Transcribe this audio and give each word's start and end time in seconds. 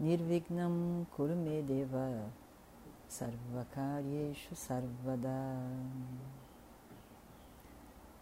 Nirvignam 0.00 1.06
Kurumedeva 1.10 2.30
Sarvakaryeshu 3.10 4.54
Sarvada 4.54 5.58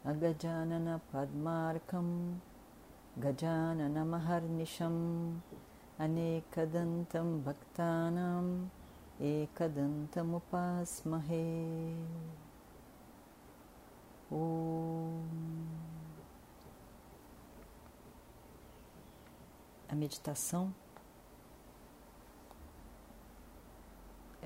Agajanana 0.07 0.99
Padmarkam 1.13 2.41
Gajanana 3.21 4.07
Maharnisham 4.07 5.43
Anekadantam 6.01 7.43
Bhaktanam 7.45 8.71
Ekadantamupasmahe 9.21 11.95
Om 14.33 15.29
A 19.91 19.95
meditação 19.95 20.73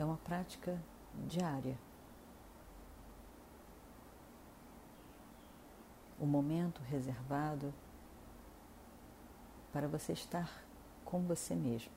é 0.00 0.04
uma 0.04 0.16
prática 0.16 0.82
diária. 1.26 1.78
O 6.18 6.24
momento 6.24 6.80
reservado 6.80 7.74
para 9.70 9.86
você 9.86 10.14
estar 10.14 10.64
com 11.04 11.20
você 11.26 11.54
mesmo. 11.54 11.92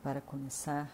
Para 0.00 0.20
começar, 0.20 0.92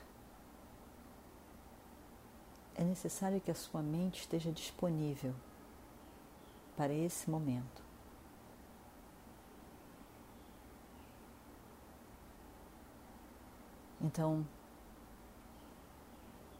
é 2.74 2.82
necessário 2.82 3.38
que 3.38 3.50
a 3.50 3.54
sua 3.54 3.82
mente 3.82 4.20
esteja 4.20 4.50
disponível 4.50 5.34
para 6.74 6.92
esse 6.94 7.28
momento. 7.28 7.83
Então, 14.04 14.46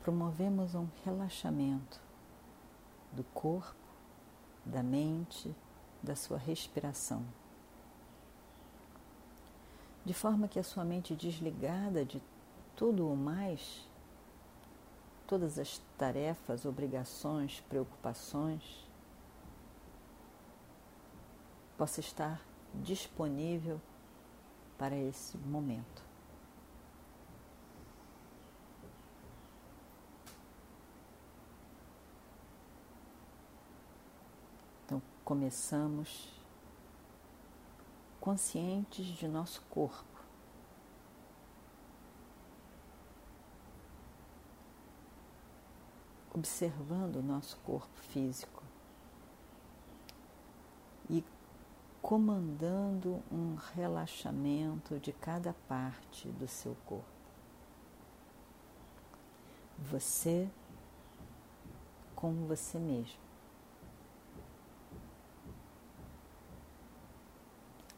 promovemos 0.02 0.74
um 0.74 0.88
relaxamento 1.04 2.00
do 3.12 3.22
corpo, 3.22 3.76
da 4.64 4.82
mente, 4.82 5.54
da 6.02 6.16
sua 6.16 6.38
respiração. 6.38 7.22
De 10.06 10.14
forma 10.14 10.48
que 10.48 10.58
a 10.58 10.64
sua 10.64 10.86
mente 10.86 11.14
desligada 11.14 12.02
de 12.02 12.22
tudo 12.74 13.06
o 13.12 13.14
mais, 13.14 13.86
todas 15.26 15.58
as 15.58 15.82
tarefas, 15.98 16.64
obrigações, 16.64 17.60
preocupações, 17.68 18.88
possa 21.76 22.00
estar 22.00 22.40
disponível 22.74 23.78
para 24.78 24.96
esse 24.96 25.36
momento. 25.36 26.03
Começamos 35.24 36.30
conscientes 38.20 39.06
de 39.06 39.26
nosso 39.26 39.62
corpo. 39.70 40.04
Observando 46.34 47.16
o 47.16 47.22
nosso 47.22 47.56
corpo 47.58 47.98
físico 48.00 48.62
e 51.08 51.24
comandando 52.02 53.22
um 53.30 53.54
relaxamento 53.74 54.98
de 54.98 55.12
cada 55.12 55.54
parte 55.68 56.28
do 56.28 56.46
seu 56.46 56.76
corpo. 56.86 57.04
Você 59.78 60.50
com 62.14 62.46
você 62.46 62.78
mesmo. 62.78 63.23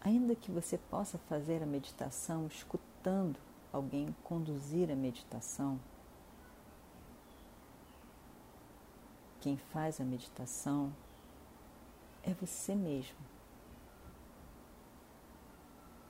Ainda 0.06 0.36
que 0.36 0.52
você 0.52 0.78
possa 0.78 1.18
fazer 1.18 1.64
a 1.64 1.66
meditação 1.66 2.46
escutando 2.46 3.40
alguém 3.72 4.14
conduzir 4.22 4.88
a 4.88 4.94
meditação, 4.94 5.80
quem 9.40 9.56
faz 9.56 10.00
a 10.00 10.04
meditação 10.04 10.94
é 12.22 12.32
você 12.34 12.76
mesmo. 12.76 13.18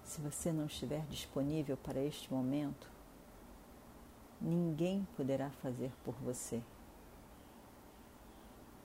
Se 0.05 0.21
você 0.21 0.53
não 0.53 0.67
estiver 0.67 1.07
disponível 1.07 1.79
para 1.79 1.99
este 1.99 2.31
momento, 2.31 2.91
ninguém 4.39 5.09
poderá 5.17 5.49
fazer 5.63 5.91
por 6.05 6.15
você. 6.17 6.63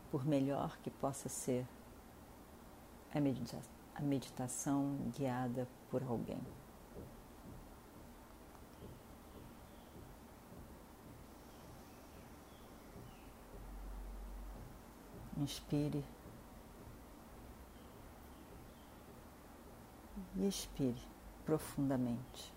Por 0.09 0.25
melhor 0.25 0.77
que 0.77 0.89
possa 0.89 1.27
ser 1.27 1.67
a 3.13 3.19
meditação 3.19 3.80
a 4.01 4.03
meditação 4.03 4.97
guiada 5.15 5.67
por 5.89 6.01
alguém. 6.03 6.41
Inspire 15.37 16.03
e 20.35 20.47
expire 20.47 21.01
profundamente. 21.45 22.53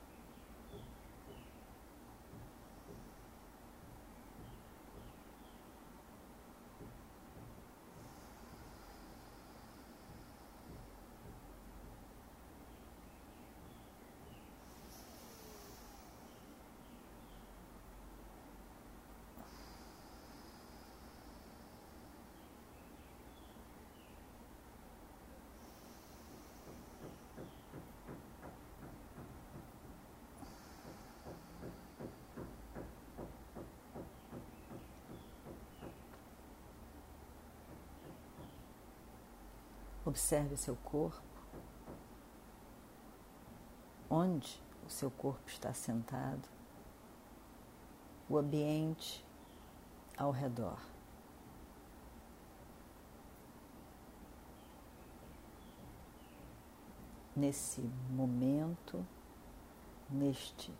Observe 40.07 40.57
seu 40.57 40.77
corpo, 40.77 41.23
onde 44.11 44.61
o 44.87 44.91
seu 44.91 45.11
corpo 45.11 45.49
está 45.49 45.73
sentado, 45.73 46.47
o 48.29 48.37
ambiente 48.37 49.25
ao 50.17 50.31
redor. 50.31 50.79
Nesse 57.35 57.81
momento, 58.11 59.05
neste 60.11 60.73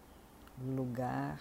lugar, 0.61 1.41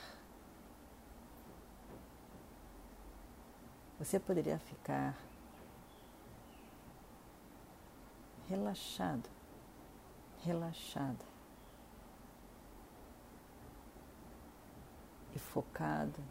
você 4.00 4.20
poderia 4.20 4.58
ficar 4.58 5.16
relaxado, 8.48 9.30
relaxada 10.44 11.26
e 15.36 15.40
focado 15.40 16.22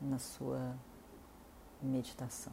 na 0.00 0.18
sua 0.18 0.76
meditação. 1.82 2.52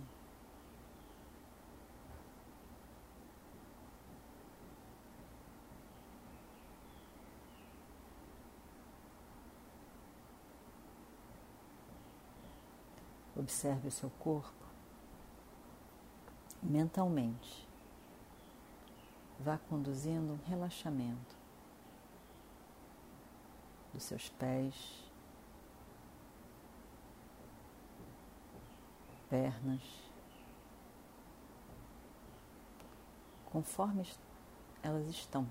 Observe 13.35 13.87
o 13.87 13.91
seu 13.91 14.09
corpo 14.09 14.65
mentalmente. 16.61 17.66
Vá 19.39 19.57
conduzindo 19.69 20.33
um 20.33 20.49
relaxamento 20.49 21.35
dos 23.93 24.03
seus 24.03 24.29
pés, 24.29 25.07
pernas, 29.29 29.81
conforme 33.51 34.05
elas 34.83 35.07
estão. 35.07 35.47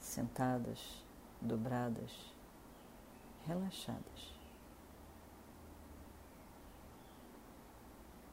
Sentadas, 0.00 1.04
dobradas, 1.40 2.32
relaxadas. 3.46 4.34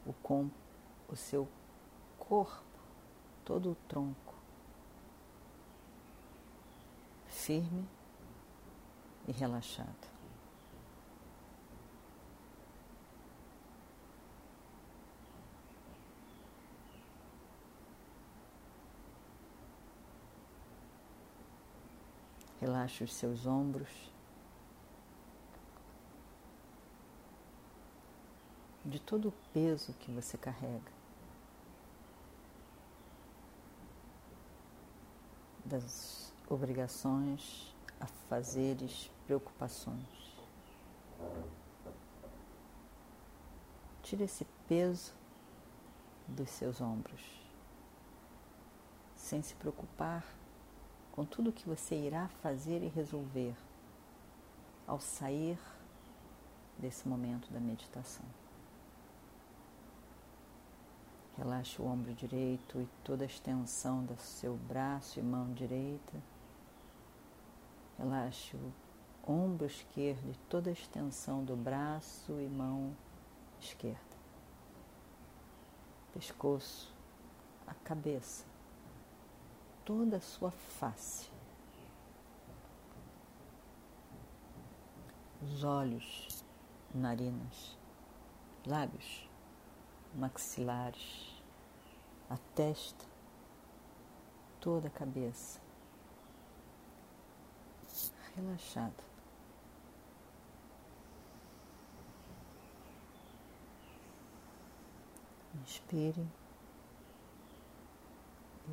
O, 0.06 0.14
com, 0.14 0.50
o 1.10 1.16
seu 1.16 1.48
corpo, 2.18 2.64
todo 3.46 3.72
o 3.72 3.76
tronco, 3.88 4.34
firme 7.28 7.88
e 9.28 9.32
relaxado. 9.32 10.14
Relaxe 22.60 23.04
os 23.04 23.14
seus 23.14 23.46
ombros. 23.46 24.13
De 28.94 29.00
todo 29.00 29.30
o 29.30 29.34
peso 29.52 29.92
que 29.94 30.12
você 30.12 30.38
carrega. 30.38 30.92
Das 35.66 36.32
obrigações, 36.48 37.76
afazeres, 38.00 39.10
preocupações. 39.26 40.38
Tire 44.04 44.26
esse 44.26 44.46
peso 44.68 45.16
dos 46.28 46.52
seus 46.52 46.80
ombros, 46.80 47.20
sem 49.16 49.42
se 49.42 49.56
preocupar 49.56 50.24
com 51.14 51.26
tudo 51.26 51.52
que 51.52 51.68
você 51.68 51.96
irá 51.96 52.28
fazer 52.44 52.84
e 52.84 52.90
resolver 52.90 53.56
ao 54.86 55.00
sair 55.00 55.58
desse 56.78 57.08
momento 57.08 57.52
da 57.52 57.60
meditação. 57.60 58.43
Relaxe 61.38 61.82
o 61.82 61.86
ombro 61.86 62.14
direito 62.14 62.80
e 62.80 62.88
toda 63.04 63.24
a 63.24 63.28
extensão 63.28 64.04
do 64.04 64.16
seu 64.18 64.56
braço 64.56 65.20
e 65.20 65.24
mão 65.24 65.52
direita. 65.54 66.14
Relaxe 67.98 68.56
o 68.56 68.72
ombro 69.32 69.66
esquerdo 69.66 70.30
e 70.30 70.36
toda 70.50 70.70
a 70.70 70.74
extensão 70.74 71.44
do 71.44 71.56
braço 71.56 72.40
e 72.40 72.48
mão 72.48 72.96
esquerda. 73.60 74.00
Pescoço, 76.14 76.94
a 77.66 77.74
cabeça 77.74 78.46
toda 79.86 80.18
a 80.18 80.22
sua 80.22 80.52
face. 80.52 81.30
Os 85.42 85.64
olhos, 85.64 86.44
narinas, 86.94 87.78
lábios, 88.66 89.30
maxilares, 90.16 91.42
a 92.30 92.38
testa, 92.56 93.06
toda 94.60 94.88
a 94.88 94.92
cabeça. 94.92 95.62
Relaxado. 98.36 99.04
Inspire, 105.62 106.28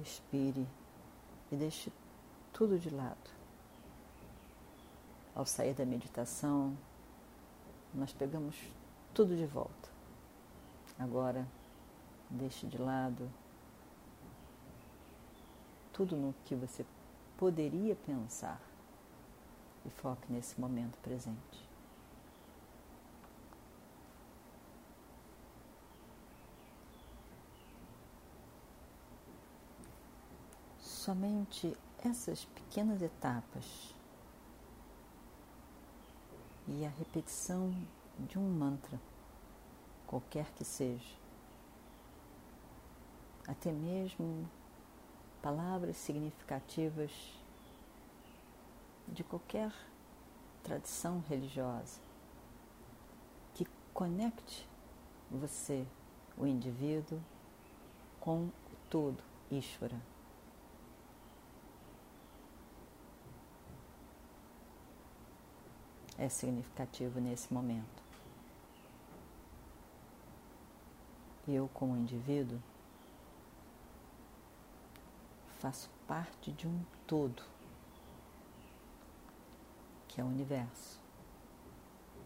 expire 0.03 0.67
e 1.53 1.57
deixe 1.57 1.93
tudo 2.53 2.79
de 2.79 2.91
lado. 2.91 3.31
Ao 5.35 5.45
sair 5.45 5.75
da 5.75 5.85
meditação, 5.85 6.77
nós 7.95 8.13
pegamos 8.13 8.57
tudo 9.13 9.37
de 9.37 9.47
volta. 9.47 10.00
Agora, 11.01 11.49
deixe 12.31 12.67
de 12.67 12.77
lado 12.77 13.29
tudo 15.93 16.15
no 16.15 16.35
que 16.45 16.55
você 16.55 16.87
poderia 17.37 17.97
pensar 17.97 18.61
e 19.85 19.91
foque 19.91 20.31
nesse 20.31 20.61
momento 20.61 20.97
presente. 20.99 21.71
somente 31.11 31.75
essas 32.05 32.45
pequenas 32.45 33.01
etapas 33.01 33.97
e 36.69 36.85
a 36.85 36.89
repetição 36.91 37.75
de 38.17 38.39
um 38.39 38.49
mantra, 38.49 39.01
qualquer 40.11 40.51
que 40.57 40.65
seja, 40.65 41.17
até 43.47 43.71
mesmo 43.71 44.51
palavras 45.41 45.97
significativas 45.99 47.13
de 49.07 49.23
qualquer 49.23 49.73
tradição 50.65 51.23
religiosa 51.29 52.01
que 53.55 53.65
conecte 53.95 54.69
você, 55.31 55.87
o 56.37 56.45
indivíduo, 56.45 57.23
com 58.19 58.47
o 58.47 58.53
todo, 58.89 59.23
Ishvara. 59.49 60.01
é 66.19 66.29
significativo 66.29 67.19
nesse 67.21 67.55
momento. 67.55 68.10
Eu, 71.49 71.69
como 71.73 71.97
indivíduo, 71.97 72.61
faço 75.59 75.91
parte 76.07 76.53
de 76.53 76.67
um 76.67 76.83
todo, 77.07 77.43
que 80.09 80.21
é 80.21 80.25
o 80.25 80.27
universo, 80.27 81.01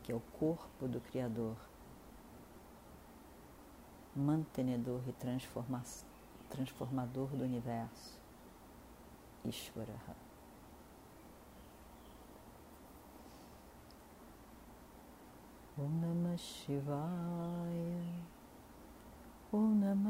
que 0.02 0.12
é 0.12 0.14
o 0.14 0.20
corpo 0.38 0.86
do 0.86 1.00
Criador, 1.00 1.56
mantenedor 4.14 5.00
e 5.08 5.12
transformador 6.48 7.28
do 7.28 7.44
universo, 7.44 8.18
Ishvara. 9.44 9.94
Om 15.76 15.90
Namah 16.00 16.38
Shivaya. 16.38 18.03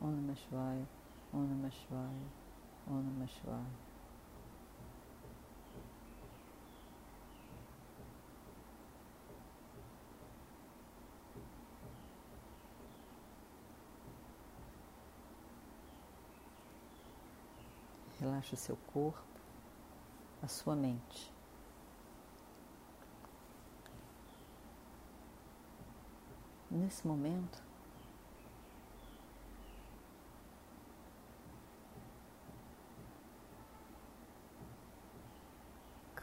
Om 0.00 0.10
Namah 0.10 0.36
Shivaya, 0.36 0.86
Om 1.32 1.46
Namah 1.48 1.70
Shivaya, 1.70 2.28
Om 2.86 3.02
Namah 3.02 3.28
Shivaya. 3.28 3.84
Relaxa 18.20 18.54
o 18.54 18.56
seu 18.56 18.76
corpo, 18.92 19.22
a 20.42 20.48
sua 20.48 20.74
mente. 20.74 21.32
Nesse 26.70 27.06
momento, 27.06 27.62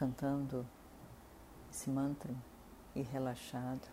cantando 0.02 0.66
esse 1.70 1.88
mantra 1.88 2.34
e 2.96 3.04
relaxado. 3.04 3.88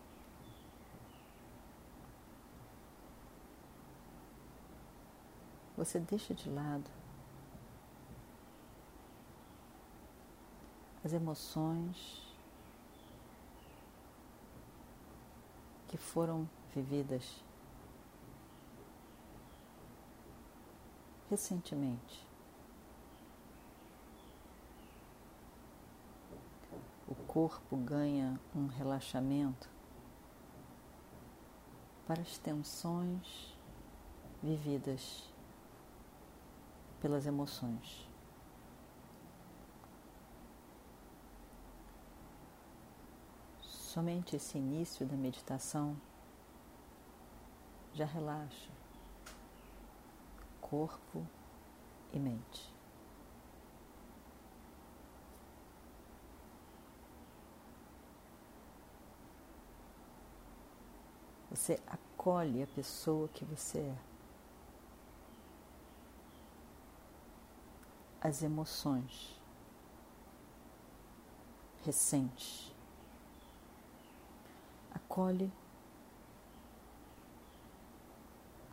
Você 5.76 6.00
deixa 6.00 6.32
de 6.32 6.48
lado 6.48 6.90
as 11.04 11.12
emoções 11.12 12.34
que 15.88 15.98
foram 15.98 16.48
vividas 16.74 17.44
recentemente. 21.28 22.27
O 27.08 27.14
corpo 27.14 27.76
ganha 27.76 28.38
um 28.54 28.66
relaxamento 28.66 29.68
para 32.06 32.20
as 32.20 32.36
tensões 32.38 33.56
vividas 34.42 35.32
pelas 37.00 37.26
emoções. 37.26 38.06
Somente 43.62 44.36
esse 44.36 44.58
início 44.58 45.06
da 45.06 45.16
meditação 45.16 45.96
já 47.94 48.04
relaxa 48.04 48.70
corpo 50.60 51.26
e 52.12 52.18
mente. 52.18 52.77
Você 61.50 61.80
acolhe 61.86 62.62
a 62.62 62.66
pessoa 62.66 63.28
que 63.28 63.44
você 63.44 63.78
é. 63.78 63.96
As 68.20 68.42
emoções 68.42 69.38
recentes 71.84 72.74
acolhe 74.90 75.50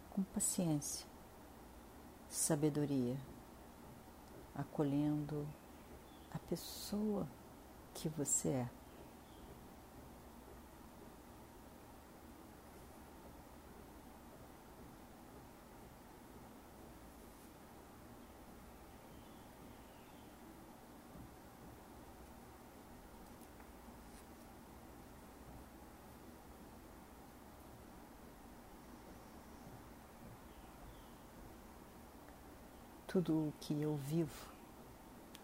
com 0.09 0.23
paciência, 0.23 1.07
sabedoria, 2.29 3.17
acolhendo 4.53 5.47
a 6.33 6.39
pessoa 6.39 7.27
que 7.93 8.09
você 8.09 8.49
é. 8.49 8.69
Tudo 33.15 33.47
o 33.47 33.53
que 33.61 33.81
eu 33.81 33.95
vivo 33.95 34.51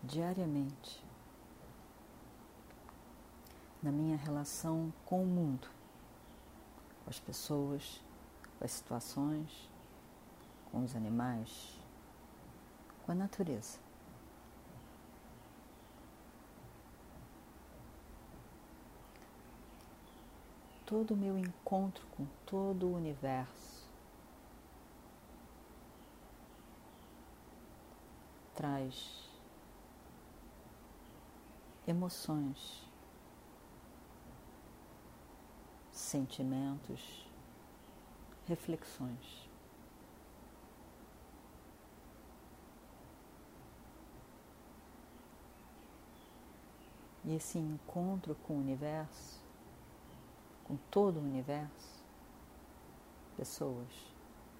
diariamente 0.03 1.01
na 3.81 3.89
minha 3.89 4.17
relação 4.17 4.91
com 5.05 5.23
o 5.23 5.25
mundo, 5.25 5.69
com 7.01 7.09
as 7.09 7.17
pessoas, 7.17 8.03
com 8.59 8.65
as 8.65 8.71
situações, 8.73 9.69
com 10.69 10.83
os 10.83 10.97
animais, 10.97 11.79
com 13.05 13.13
a 13.13 13.15
natureza. 13.15 13.79
Todo 20.85 21.13
o 21.13 21.17
meu 21.17 21.37
encontro 21.37 22.05
com 22.17 22.27
todo 22.45 22.85
o 22.87 22.95
universo 22.97 23.80
traz 28.61 29.27
emoções, 31.87 32.87
sentimentos, 35.91 37.27
reflexões. 38.45 39.49
E 47.25 47.33
esse 47.33 47.57
encontro 47.57 48.35
com 48.43 48.53
o 48.53 48.59
universo, 48.59 49.41
com 50.65 50.77
todo 50.91 51.17
o 51.17 51.23
universo, 51.23 52.05
pessoas, 53.35 53.89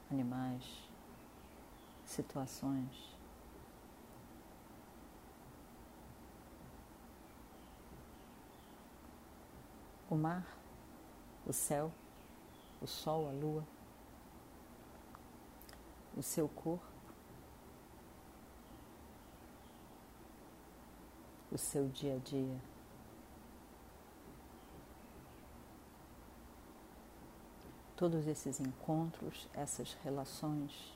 animais, 0.10 0.90
situações, 2.04 3.11
o 10.12 10.16
mar, 10.18 10.46
o 11.48 11.54
céu, 11.54 11.90
o 12.82 12.86
sol, 12.86 13.30
a 13.30 13.32
lua, 13.32 13.66
o 16.18 16.22
seu 16.22 16.50
corpo, 16.50 16.86
o 21.50 21.58
seu 21.58 21.88
dia 21.88 22.16
a 22.16 22.20
dia. 22.20 22.60
Todos 27.96 28.28
esses 28.28 28.60
encontros, 28.60 29.48
essas 29.54 29.94
relações 30.04 30.94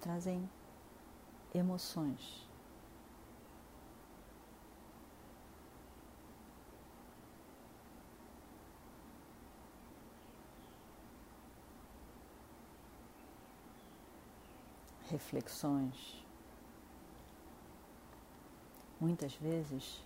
trazem 0.00 0.48
emoções 1.52 2.47
reflexões, 15.08 16.24
muitas 19.00 19.34
vezes 19.34 20.02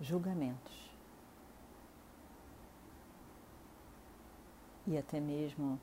julgamentos 0.00 0.90
e 4.86 4.96
até 4.96 5.20
mesmo 5.20 5.78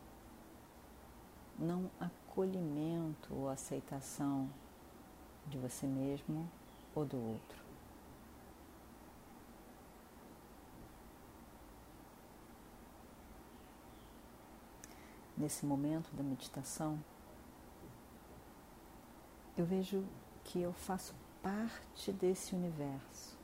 não 1.57 1.89
acolhimento 1.99 3.33
ou 3.33 3.49
aceitação 3.49 4.49
de 5.47 5.57
você 5.57 5.87
mesmo 5.87 6.49
ou 6.93 7.05
do 7.05 7.17
outro. 7.17 7.57
Nesse 15.37 15.65
momento 15.65 16.11
da 16.15 16.23
meditação, 16.23 16.99
eu 19.57 19.65
vejo 19.65 20.05
que 20.43 20.61
eu 20.61 20.71
faço 20.71 21.15
parte 21.41 22.11
desse 22.11 22.55
universo 22.55 23.35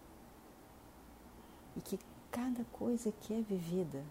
e 1.75 1.81
que 1.81 1.99
cada 2.31 2.63
coisa 2.65 3.11
que 3.11 3.33
é 3.33 3.41
vivida 3.41 4.05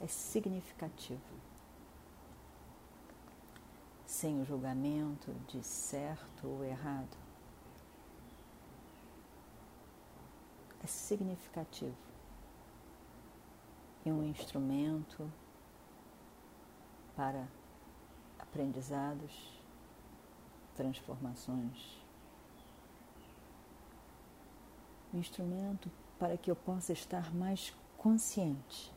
é 0.00 0.06
significativo. 0.06 1.20
Sem 4.06 4.40
o 4.40 4.44
julgamento 4.44 5.32
de 5.46 5.62
certo 5.62 6.46
ou 6.46 6.64
errado. 6.64 7.16
É 10.82 10.86
significativo. 10.86 11.96
E 14.04 14.12
um 14.12 14.22
instrumento 14.22 15.30
para 17.16 17.48
aprendizados, 18.38 19.55
transformações. 20.76 22.04
Um 25.12 25.18
instrumento 25.18 25.90
para 26.18 26.36
que 26.36 26.50
eu 26.50 26.56
possa 26.56 26.92
estar 26.92 27.34
mais 27.34 27.72
consciente 27.96 28.94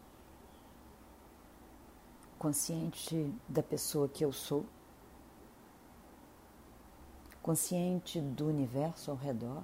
consciente 2.40 3.36
da 3.50 3.62
pessoa 3.62 4.08
que 4.08 4.24
eu 4.24 4.32
sou, 4.32 4.66
consciente 7.42 8.22
do 8.22 8.48
universo 8.48 9.12
ao 9.12 9.18
redor, 9.18 9.62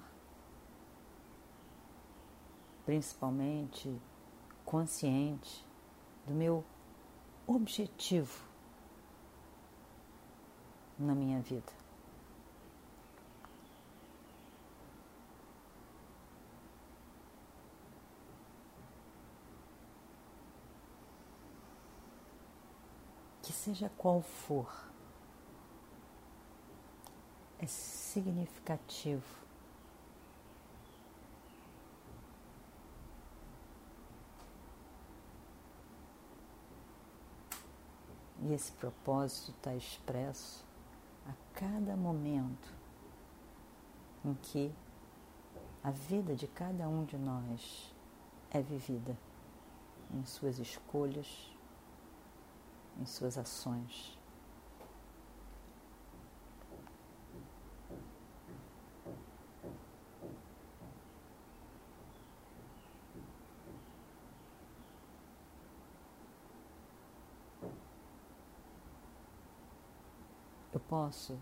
principalmente 2.85 3.97
consciente 4.65 5.65
do 6.27 6.33
meu 6.33 6.65
objetivo 7.47 8.43
na 10.99 11.15
minha 11.15 11.39
vida. 11.39 11.84
Que 23.45 23.53
seja 23.53 23.91
qual 23.95 24.23
for, 24.23 24.67
é 27.59 27.67
significativo. 27.67 29.45
E 38.41 38.51
esse 38.51 38.71
propósito 38.71 39.51
está 39.51 39.75
expresso 39.75 40.65
a 41.27 41.33
cada 41.53 41.95
momento 41.95 42.73
em 44.23 44.33
que 44.33 44.73
a 45.83 45.91
vida 45.91 46.33
de 46.35 46.47
cada 46.47 46.89
um 46.89 47.05
de 47.05 47.15
nós 47.15 47.93
é 48.49 48.59
vivida 48.59 49.15
em 50.11 50.25
suas 50.25 50.57
escolhas, 50.57 51.54
em 52.99 53.05
suas 53.05 53.37
ações. 53.37 54.17
Eu 70.73 70.79
posso 70.81 71.37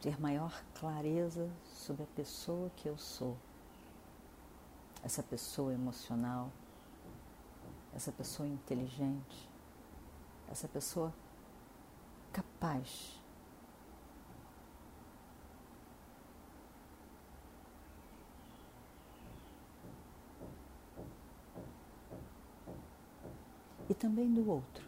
ter 0.00 0.20
maior 0.20 0.62
clareza 0.74 1.48
sobre 1.64 2.02
a 2.02 2.06
pessoa 2.16 2.70
que 2.76 2.88
eu 2.88 2.98
sou, 2.98 3.36
essa 5.02 5.22
pessoa 5.22 5.72
emocional, 5.72 6.50
essa 7.94 8.10
pessoa 8.10 8.48
inteligente, 8.48 9.48
essa 10.48 10.68
pessoa 10.68 11.12
capaz 12.32 13.20
e 23.88 23.94
também 23.94 24.32
do 24.32 24.48
outro, 24.48 24.84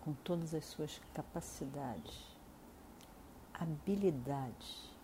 com 0.00 0.12
todas 0.14 0.54
as 0.54 0.64
suas 0.64 1.00
capacidades, 1.14 2.36
habilidades. 3.54 4.94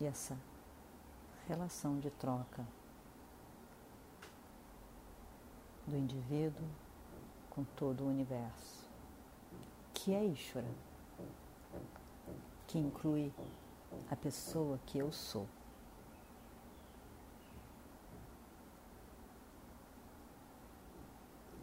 E 0.00 0.06
essa 0.06 0.36
relação 1.48 1.98
de 1.98 2.10
troca 2.10 2.66
do 5.86 5.96
indivíduo 5.96 6.68
com 7.48 7.64
todo 7.64 8.04
o 8.04 8.08
universo, 8.08 8.88
que 9.92 10.14
é 10.14 10.24
Ishvara, 10.24 10.70
que 12.66 12.78
inclui 12.78 13.32
a 14.10 14.16
pessoa 14.16 14.78
que 14.86 14.98
eu 14.98 15.10
sou. 15.10 15.46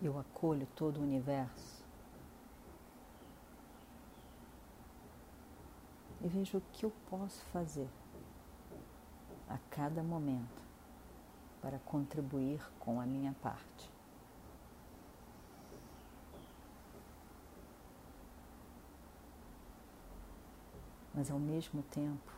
Eu 0.02 0.20
acolho 0.20 0.68
todo 0.76 0.98
o 0.98 1.04
universo 1.04 1.84
e 6.22 6.28
vejo 6.28 6.58
o 6.58 6.62
que 6.74 6.86
eu 6.86 6.92
posso 7.10 7.44
fazer 7.46 7.88
a 9.50 9.58
cada 9.70 10.04
momento 10.04 10.62
para 11.62 11.80
contribuir 11.80 12.62
com 12.80 13.00
a 13.00 13.06
minha 13.06 13.34
parte. 13.42 13.90
Mas 21.14 21.32
ao 21.32 21.40
mesmo 21.40 21.82
tempo, 21.84 22.32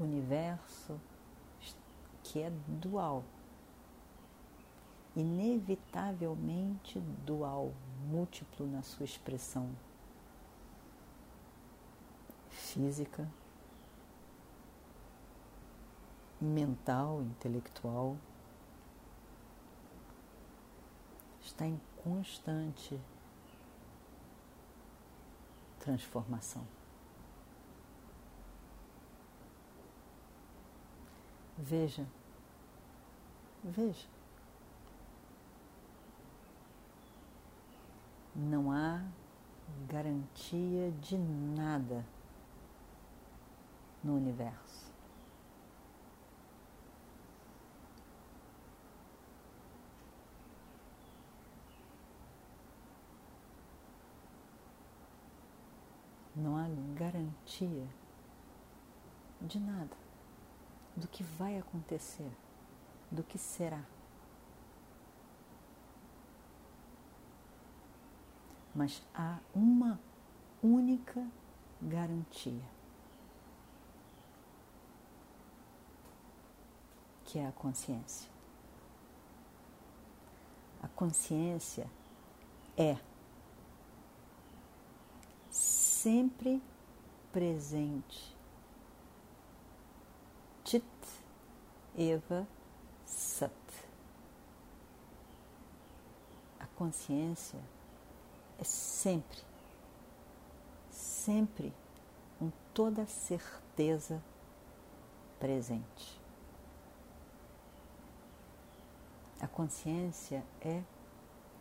o 0.00 0.04
universo 0.04 0.98
que 2.22 2.40
é 2.40 2.50
dual, 2.66 3.22
inevitavelmente 5.14 6.98
dual, 7.24 7.72
múltiplo 8.06 8.66
na 8.66 8.82
sua 8.82 9.04
expressão 9.04 9.70
física, 12.48 13.28
mental, 16.44 17.22
intelectual, 17.22 18.16
está 21.40 21.66
em 21.66 21.80
constante 22.02 23.00
transformação. 25.80 26.66
Veja, 31.56 32.06
veja. 33.62 34.08
Não 38.34 38.72
há 38.72 39.02
garantia 39.88 40.90
de 41.00 41.16
nada 41.16 42.04
no 44.02 44.16
universo. 44.16 44.93
Não 56.44 56.58
há 56.58 56.68
garantia 56.94 57.88
de 59.40 59.58
nada, 59.58 59.96
do 60.94 61.08
que 61.08 61.22
vai 61.22 61.58
acontecer, 61.58 62.30
do 63.10 63.22
que 63.22 63.38
será. 63.38 63.82
Mas 68.74 69.02
há 69.14 69.38
uma 69.54 69.98
única 70.62 71.26
garantia, 71.80 72.68
que 77.24 77.38
é 77.38 77.46
a 77.46 77.52
consciência. 77.52 78.30
A 80.82 80.88
consciência 80.88 81.86
é 82.76 82.98
sempre 86.04 86.62
presente. 87.32 88.36
Chit 90.62 90.84
Eva 91.96 92.46
Sat. 93.06 93.50
A 96.60 96.66
consciência 96.76 97.58
é 98.58 98.64
sempre, 98.64 99.38
sempre 100.90 101.72
com 102.38 102.52
toda 102.74 103.06
certeza 103.06 104.22
presente. 105.40 106.20
A 109.40 109.48
consciência 109.48 110.44
é 110.60 110.82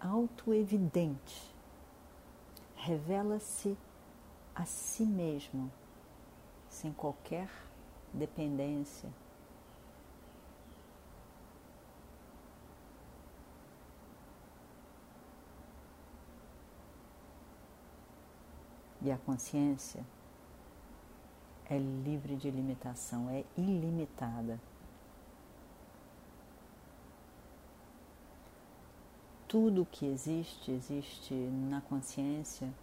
autoevidente, 0.02 1.56
revela-se 2.76 3.78
a 4.56 4.66
si 4.66 5.04
mesmo, 5.04 5.72
sem 6.70 6.94
qualquer 6.94 7.50
dependência. 8.14 9.10
E 19.02 19.12
a 19.12 19.18
consciência 19.18 20.06
é 21.66 21.78
livre 21.78 22.38
de 22.38 22.50
limitação, 22.50 23.30
é 23.30 23.44
ilimitada. 23.58 24.60
Tudo 29.48 29.86
que 29.92 30.06
existe, 30.06 30.72
existe 30.72 31.34
na 31.34 31.82
consciência 31.82 32.74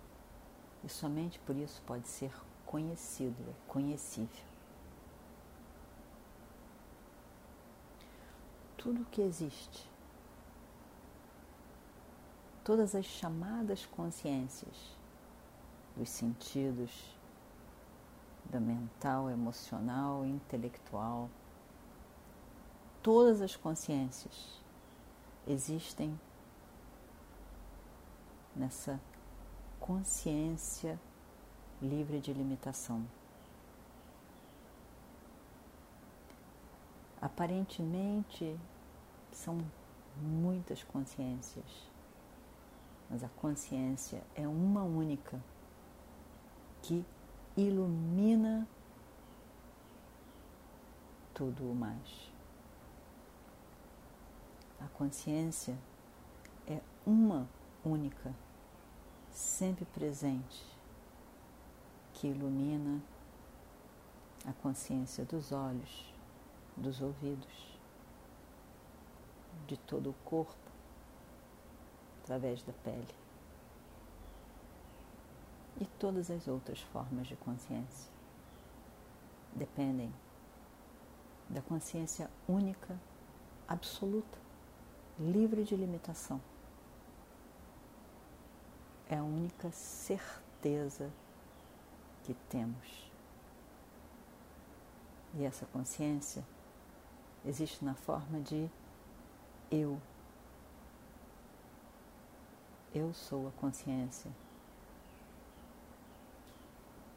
e 0.84 0.88
somente 0.88 1.38
por 1.40 1.56
isso 1.56 1.82
pode 1.86 2.08
ser 2.08 2.32
conhecido, 2.64 3.36
é 3.48 3.54
conhecível. 3.68 4.44
Tudo 8.76 9.04
que 9.10 9.20
existe, 9.20 9.90
todas 12.64 12.94
as 12.94 13.04
chamadas 13.04 13.84
consciências 13.84 14.96
dos 15.96 16.08
sentidos, 16.08 17.14
da 18.50 18.58
mental, 18.58 19.30
emocional, 19.30 20.24
intelectual, 20.24 21.28
todas 23.02 23.40
as 23.40 23.54
consciências 23.54 24.60
existem 25.46 26.18
nessa 28.54 29.00
consciência 29.80 31.00
livre 31.80 32.20
de 32.20 32.32
limitação. 32.32 33.04
Aparentemente 37.20 38.58
são 39.32 39.58
muitas 40.16 40.82
consciências, 40.84 41.90
mas 43.08 43.24
a 43.24 43.28
consciência 43.28 44.22
é 44.34 44.46
uma 44.46 44.84
única 44.84 45.42
que 46.82 47.04
ilumina 47.56 48.68
tudo 51.34 51.70
o 51.70 51.74
mais. 51.74 52.30
A 54.78 54.88
consciência 54.88 55.76
é 56.66 56.80
uma 57.06 57.48
única 57.84 58.34
sempre 59.32 59.84
presente, 59.84 60.64
que 62.14 62.28
ilumina 62.28 63.00
a 64.46 64.52
consciência 64.52 65.24
dos 65.24 65.52
olhos, 65.52 66.14
dos 66.76 67.00
ouvidos, 67.00 67.78
de 69.66 69.76
todo 69.76 70.10
o 70.10 70.14
corpo, 70.24 70.56
através 72.22 72.62
da 72.62 72.72
pele 72.72 73.14
e 75.80 75.86
todas 75.98 76.30
as 76.30 76.46
outras 76.46 76.80
formas 76.80 77.26
de 77.26 77.36
consciência. 77.36 78.10
Dependem 79.54 80.12
da 81.48 81.60
consciência 81.62 82.30
única, 82.48 82.98
absoluta, 83.66 84.38
livre 85.18 85.64
de 85.64 85.74
limitação 85.74 86.40
é 89.11 89.16
a 89.16 89.25
única 89.25 89.73
certeza 89.73 91.11
que 92.23 92.33
temos. 92.49 93.11
E 95.35 95.44
essa 95.44 95.66
consciência 95.66 96.46
existe 97.44 97.85
na 97.85 97.94
forma 97.94 98.40
de 98.40 98.70
eu. 99.68 100.01
Eu 102.94 103.12
sou 103.12 103.49
a 103.49 103.51
consciência 103.53 104.31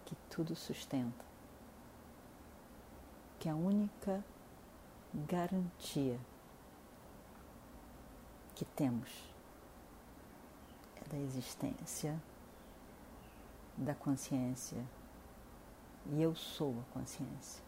que 0.05 0.15
tudo 0.31 0.55
sustenta, 0.55 1.25
que 3.39 3.47
é 3.47 3.51
a 3.51 3.55
única 3.55 4.23
garantia 5.13 6.19
que 8.55 8.65
temos 8.65 9.32
da 11.13 11.19
existência, 11.19 12.19
da 13.77 13.93
consciência. 13.93 14.83
E 16.11 16.21
eu 16.21 16.35
sou 16.35 16.75
a 16.79 16.93
consciência. 16.93 17.63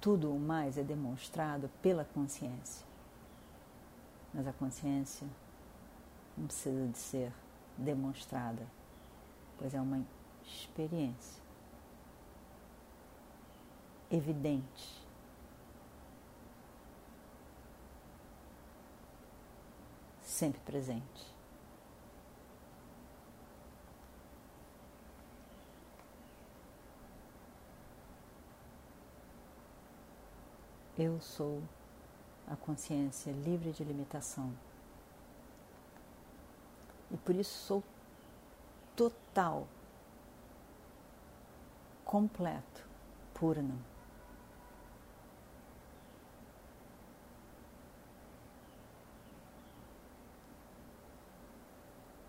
Tudo 0.00 0.34
o 0.34 0.38
mais 0.38 0.76
é 0.76 0.82
demonstrado 0.82 1.70
pela 1.80 2.04
consciência. 2.04 2.86
Mas 4.34 4.46
a 4.46 4.52
consciência 4.52 5.26
não 6.36 6.46
precisa 6.46 6.86
de 6.88 6.98
ser 6.98 7.32
demonstrada, 7.78 8.66
pois 9.58 9.72
é 9.72 9.80
uma 9.80 10.04
experiência 10.44 11.42
evidente 14.10 15.03
sempre 20.34 20.60
presente. 20.62 21.32
Eu 30.98 31.20
sou 31.20 31.62
a 32.48 32.56
consciência 32.56 33.30
livre 33.30 33.70
de 33.70 33.84
limitação. 33.84 34.52
E 37.12 37.16
por 37.16 37.34
isso 37.36 37.54
sou 37.66 37.82
total, 38.96 39.68
completo, 42.04 42.84
purna. 43.32 43.93